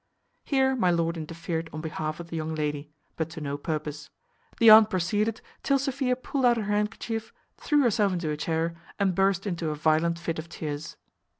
Here 0.43 0.75
my 0.75 0.89
lord 0.89 1.15
interfered 1.15 1.69
on 1.71 1.81
behalf 1.81 2.19
of 2.19 2.31
the 2.31 2.35
young 2.35 2.55
lady, 2.55 2.89
but 3.17 3.29
to 3.29 3.39
no 3.39 3.55
purpose; 3.55 4.09
the 4.57 4.71
aunt 4.71 4.89
proceeded 4.89 5.41
till 5.61 5.77
Sophia 5.77 6.15
pulled 6.15 6.45
out 6.45 6.57
her 6.57 6.63
handkerchief, 6.73 7.31
threw 7.57 7.81
herself 7.83 8.11
into 8.11 8.31
a 8.31 8.35
chair, 8.35 8.73
and 8.97 9.13
burst 9.13 9.45
into 9.45 9.69
a 9.69 9.75
violent 9.75 10.17
fit 10.17 10.39
of 10.39 10.49
tears. 10.49 10.97